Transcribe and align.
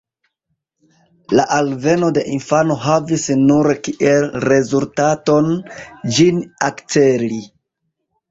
La 1.39 1.43
alveno 1.55 2.07
de 2.17 2.21
infano 2.35 2.77
havis 2.85 3.27
nur 3.41 3.69
kiel 3.87 4.25
rezultaton, 4.47 5.53
ĝin 6.17 6.43
akceli. 6.71 7.39